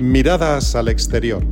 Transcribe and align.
Miradas 0.00 0.74
al 0.74 0.88
exterior. 0.88 1.44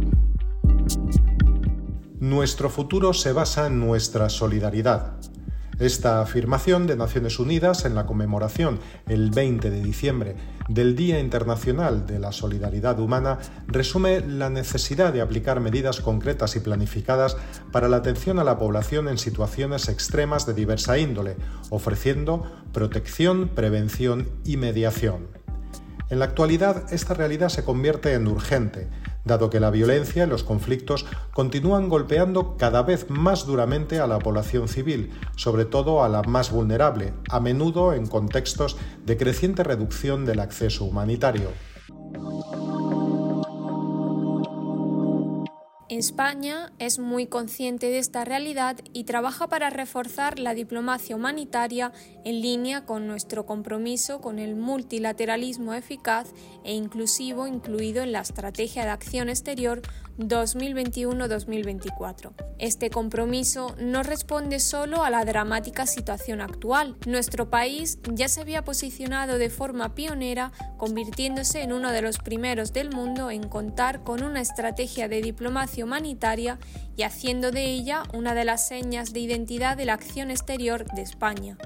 Nuestro 2.19 2.71
futuro 2.71 3.13
se 3.13 3.33
basa 3.33 3.67
en 3.67 3.79
nuestra 3.79 4.29
solidaridad. 4.31 5.19
Esta 5.79 6.21
afirmación 6.21 6.87
de 6.87 6.97
Naciones 6.97 7.39
Unidas 7.39 7.85
en 7.85 7.95
la 7.95 8.07
conmemoración 8.07 8.81
el 9.09 9.31
20 9.31 9.71
de 9.71 9.83
diciembre 9.83 10.37
del 10.69 10.97
Día 10.97 11.21
Internacional 11.21 12.07
de 12.07 12.19
la 12.19 12.33
Solidaridad 12.33 12.99
Humana 12.99 13.39
resume 13.67 14.21
la 14.21 14.51
necesidad 14.51 15.13
de 15.13 15.21
aplicar 15.21 15.61
medidas 15.61 16.01
concretas 16.01 16.57
y 16.57 16.61
planificadas 16.61 17.37
para 17.73 17.89
la 17.89 17.99
atención 17.99 18.39
a 18.39 18.45
la 18.45 18.59
población 18.59 19.09
en 19.09 19.19
situaciones 19.19 19.89
extremas 19.89 20.47
de 20.47 20.55
diversa 20.55 20.99
índole, 20.99 21.37
ofreciendo 21.71 22.45
protección, 22.73 23.49
prevención 23.49 24.29
y 24.45 24.57
mediación. 24.57 25.40
En 26.11 26.19
la 26.19 26.25
actualidad, 26.25 26.93
esta 26.93 27.15
realidad 27.15 27.51
se 27.51 27.63
convierte 27.65 28.15
en 28.15 28.27
urgente, 28.27 28.89
dado 29.25 29.49
que 29.49 29.61
la 29.61 29.71
violencia 29.71 30.25
y 30.25 30.27
los 30.27 30.43
conflictos 30.43 31.07
continúan 31.33 31.89
golpeando 31.89 32.57
cada 32.57 32.83
vez 32.83 33.09
más 33.09 33.47
duramente 33.47 34.01
a 34.01 34.09
la 34.09 34.19
población 34.19 34.67
civil, 34.67 35.13
sobre 35.37 35.67
todo 35.67 36.03
a 36.03 36.09
la 36.09 36.23
más 36.23 36.51
vulnerable, 36.51 37.15
a 37.29 37.39
menudo 37.39 37.93
en 37.93 38.09
contextos 38.09 38.77
de 39.07 39.17
creciente 39.17 39.63
reducción 39.63 40.27
del 40.27 40.41
acceso 40.41 40.85
humanitario. 40.85 41.51
España 45.91 46.73
es 46.79 46.99
muy 47.01 47.27
consciente 47.27 47.91
de 47.91 47.99
esta 47.99 48.25
realidad 48.25 48.79
y 48.93 49.05
trabaja 49.05 49.49
para 49.49 49.71
reforzar 49.71 50.39
la 50.39 50.55
diplomacia 50.55 51.17
humanitaria 51.17 51.91
en 52.25 52.41
línea 52.41 52.87
con 52.87 53.09
nuestro 53.09 53.45
compromiso 53.45 54.21
con 54.21 54.39
el 54.39 54.55
multilateralismo 54.55 55.75
eficaz 55.75 56.29
e 56.63 56.75
inclusivo 56.75 57.49
incluido 57.49 58.05
en 58.05 58.13
la 58.13 58.21
Estrategia 58.21 58.85
de 58.85 58.91
Acción 58.91 59.29
Exterior 59.29 59.83
2021-2024. 60.19 62.33
Este 62.59 62.91
compromiso 62.91 63.75
no 63.79 64.03
responde 64.03 64.59
solo 64.61 65.03
a 65.03 65.09
la 65.11 65.25
dramática 65.25 65.87
situación 65.87 66.43
actual. 66.43 66.97
Nuestro 67.07 67.51
país 67.51 67.99
ya 68.13 68.29
se 68.29 68.43
había 68.43 68.63
posicionado 68.63 69.39
de 69.39 69.51
forma 69.51 69.95
pionera, 69.95 70.53
convirtiéndose 70.77 71.63
en 71.63 71.73
uno 71.73 71.91
de 71.91 72.03
los 72.03 72.19
primeros 72.19 72.73
del 72.73 72.91
mundo 72.91 73.31
en 73.31 73.49
contar 73.49 74.05
con 74.05 74.23
una 74.23 74.43
estrategia 74.43 75.09
de 75.09 75.23
diplomacia 75.23 75.80
humanitaria 75.85 76.59
y 76.97 77.03
haciendo 77.03 77.51
de 77.51 77.65
ella 77.65 78.03
una 78.13 78.35
de 78.35 78.45
las 78.45 78.67
señas 78.67 79.13
de 79.13 79.21
identidad 79.21 79.77
de 79.77 79.85
la 79.85 79.95
acción 79.95 80.31
exterior 80.31 80.85
de 80.95 81.03
España. 81.03 81.59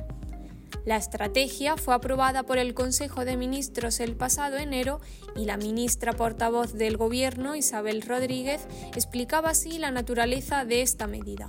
La 0.84 0.96
estrategia 0.96 1.78
fue 1.78 1.94
aprobada 1.94 2.42
por 2.42 2.58
el 2.58 2.74
Consejo 2.74 3.24
de 3.24 3.38
Ministros 3.38 4.00
el 4.00 4.16
pasado 4.16 4.58
enero 4.58 5.00
y 5.34 5.46
la 5.46 5.56
ministra 5.56 6.12
portavoz 6.12 6.74
del 6.74 6.98
Gobierno, 6.98 7.56
Isabel 7.56 8.02
Rodríguez, 8.02 8.66
explicaba 8.94 9.50
así 9.50 9.78
la 9.78 9.90
naturaleza 9.90 10.66
de 10.66 10.82
esta 10.82 11.06
medida. 11.06 11.48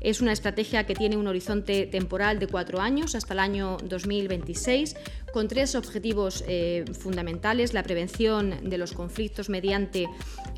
Es 0.00 0.20
una 0.20 0.32
estrategia 0.32 0.84
que 0.84 0.94
tiene 0.94 1.16
un 1.16 1.26
horizonte 1.26 1.86
temporal 1.86 2.38
de 2.38 2.46
cuatro 2.46 2.80
años 2.80 3.14
hasta 3.14 3.34
el 3.34 3.40
año 3.40 3.76
2026, 3.84 4.94
con 5.32 5.48
tres 5.48 5.74
objetivos 5.74 6.44
eh, 6.48 6.84
fundamentales, 6.98 7.74
la 7.74 7.82
prevención 7.82 8.54
de 8.62 8.78
los 8.78 8.92
conflictos 8.92 9.48
mediante 9.50 10.08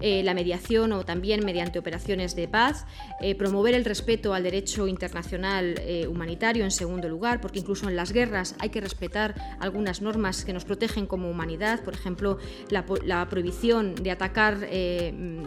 eh, 0.00 0.22
la 0.22 0.34
mediación 0.34 0.92
o 0.92 1.04
también 1.04 1.44
mediante 1.44 1.78
operaciones 1.78 2.36
de 2.36 2.46
paz, 2.46 2.86
eh, 3.20 3.34
promover 3.34 3.74
el 3.74 3.84
respeto 3.84 4.34
al 4.34 4.44
derecho 4.44 4.86
internacional 4.86 5.80
humanitario 6.08 6.64
en 6.64 6.70
segundo 6.70 7.08
lugar, 7.08 7.40
porque 7.40 7.58
incluso 7.58 7.88
en 7.88 7.96
las 7.96 8.12
guerras 8.12 8.54
hay 8.58 8.68
que 8.68 8.80
respetar 8.80 9.34
algunas 9.60 10.00
normas 10.00 10.44
que 10.44 10.52
nos 10.52 10.64
protegen 10.64 11.06
como 11.06 11.30
humanidad, 11.30 11.82
por 11.82 11.94
ejemplo, 11.94 12.38
la, 12.70 12.84
la 13.04 13.28
prohibición 13.28 13.94
de 13.94 14.10
atacar 14.10 14.68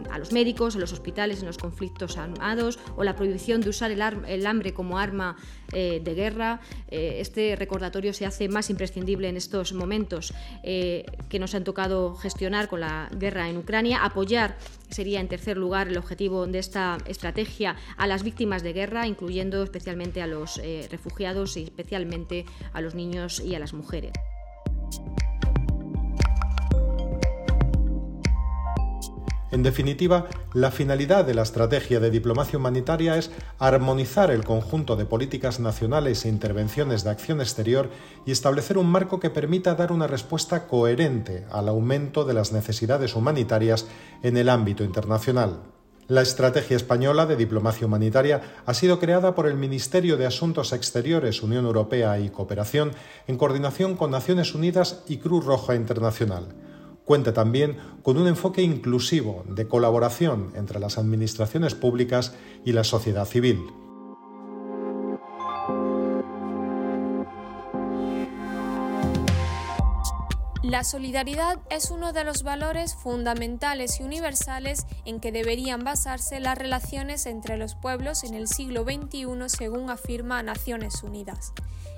a 0.09 0.19
los 0.19 0.31
médicos, 0.31 0.75
a 0.75 0.79
los 0.79 0.93
hospitales 0.93 1.39
en 1.39 1.47
los 1.47 1.57
conflictos 1.57 2.17
armados 2.17 2.79
o 2.97 3.03
la 3.03 3.15
prohibición 3.15 3.61
de 3.61 3.69
usar 3.69 3.80
el, 3.87 4.45
hambre 4.45 4.73
como 4.73 4.97
arma 4.97 5.37
eh, 5.73 6.01
de 6.03 6.13
guerra. 6.13 6.59
Eh, 6.89 7.17
este 7.19 7.55
recordatorio 7.55 8.13
se 8.13 8.25
hace 8.25 8.49
más 8.49 8.69
imprescindible 8.69 9.29
en 9.29 9.37
estos 9.37 9.73
momentos 9.73 10.33
eh, 10.63 11.05
que 11.29 11.39
nos 11.39 11.55
han 11.55 11.63
tocado 11.63 12.15
gestionar 12.15 12.67
con 12.67 12.81
la 12.81 13.09
guerra 13.17 13.49
en 13.49 13.57
Ucrania. 13.57 14.03
Apoyar 14.03 14.57
sería, 14.89 15.19
en 15.19 15.27
tercer 15.27 15.57
lugar, 15.57 15.87
el 15.87 15.97
objetivo 15.97 16.45
de 16.47 16.59
esta 16.59 16.97
estrategia 17.07 17.75
a 17.97 18.07
las 18.07 18.23
víctimas 18.23 18.63
de 18.63 18.73
guerra, 18.73 19.07
incluyendo 19.07 19.63
especialmente 19.63 20.21
a 20.21 20.27
los 20.27 20.61
refugiados 20.89 21.57
y 21.57 21.63
especialmente 21.63 22.45
a 22.73 22.81
los 22.81 22.95
niños 22.95 23.39
y 23.39 23.55
a 23.55 23.59
las 23.59 23.73
mujeres. 23.73 24.11
En 29.51 29.63
definitiva, 29.63 30.27
la 30.53 30.71
finalidad 30.71 31.25
de 31.25 31.33
la 31.33 31.41
estrategia 31.41 31.99
de 31.99 32.09
diplomacia 32.09 32.57
humanitaria 32.57 33.17
es 33.17 33.31
armonizar 33.59 34.31
el 34.31 34.45
conjunto 34.45 34.95
de 34.95 35.05
políticas 35.05 35.59
nacionales 35.59 36.23
e 36.23 36.29
intervenciones 36.29 37.03
de 37.03 37.09
acción 37.09 37.41
exterior 37.41 37.89
y 38.25 38.31
establecer 38.31 38.77
un 38.77 38.87
marco 38.87 39.19
que 39.19 39.29
permita 39.29 39.75
dar 39.75 39.91
una 39.91 40.07
respuesta 40.07 40.67
coherente 40.67 41.45
al 41.51 41.67
aumento 41.67 42.23
de 42.23 42.33
las 42.33 42.53
necesidades 42.53 43.13
humanitarias 43.13 43.87
en 44.23 44.37
el 44.37 44.47
ámbito 44.47 44.85
internacional. 44.85 45.59
La 46.07 46.21
Estrategia 46.21 46.77
Española 46.77 47.25
de 47.25 47.35
Diplomacia 47.35 47.87
Humanitaria 47.87 48.41
ha 48.65 48.73
sido 48.73 48.99
creada 48.99 49.35
por 49.35 49.47
el 49.47 49.55
Ministerio 49.55 50.15
de 50.15 50.25
Asuntos 50.25 50.71
Exteriores, 50.71 51.43
Unión 51.43 51.65
Europea 51.65 52.19
y 52.19 52.29
Cooperación 52.29 52.91
en 53.27 53.37
coordinación 53.37 53.97
con 53.97 54.11
Naciones 54.11 54.55
Unidas 54.55 55.03
y 55.07 55.17
Cruz 55.17 55.45
Roja 55.45 55.75
Internacional. 55.75 56.70
Cuenta 57.05 57.33
también 57.33 57.77
con 58.03 58.17
un 58.17 58.27
enfoque 58.27 58.61
inclusivo 58.61 59.43
de 59.47 59.67
colaboración 59.67 60.51
entre 60.55 60.79
las 60.79 60.97
administraciones 60.97 61.75
públicas 61.75 62.35
y 62.63 62.73
la 62.73 62.83
sociedad 62.83 63.25
civil. 63.25 63.59
La 70.71 70.85
solidaridad 70.85 71.59
es 71.69 71.91
uno 71.91 72.13
de 72.13 72.23
los 72.23 72.43
valores 72.43 72.95
fundamentales 72.95 73.99
y 73.99 74.03
universales 74.03 74.85
en 75.03 75.19
que 75.19 75.33
deberían 75.33 75.83
basarse 75.83 76.39
las 76.39 76.57
relaciones 76.57 77.25
entre 77.25 77.57
los 77.57 77.75
pueblos 77.75 78.23
en 78.23 78.35
el 78.35 78.47
siglo 78.47 78.85
XXI, 78.85 79.49
según 79.49 79.89
afirma 79.89 80.41
Naciones 80.43 81.03
Unidas. 81.03 81.51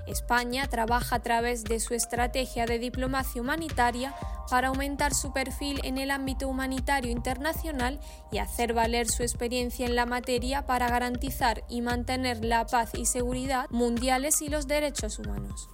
España 0.07 0.67
trabaja 0.69 1.17
a 1.17 1.21
través 1.21 1.63
de 1.65 1.79
su 1.79 1.93
estrategia 1.93 2.65
de 2.65 2.79
diplomacia 2.79 3.43
humanitaria 3.43 4.15
para 4.49 4.69
aumentar 4.69 5.13
su 5.13 5.31
perfil 5.33 5.79
en 5.83 5.99
el 5.99 6.09
ámbito 6.09 6.47
humanitario 6.47 7.11
internacional 7.11 7.99
y 8.31 8.39
hacer 8.39 8.73
valer 8.73 9.07
su 9.07 9.21
experiencia 9.21 9.85
en 9.85 9.95
la 9.95 10.07
materia 10.07 10.65
para 10.65 10.89
garantizar 10.89 11.63
y 11.69 11.81
mantener 11.81 12.43
la 12.43 12.65
paz 12.65 12.89
y 12.95 13.05
seguridad 13.05 13.69
mundiales 13.69 14.41
y 14.41 14.49
los 14.49 14.65
derechos 14.65 15.19
humanos. 15.19 15.69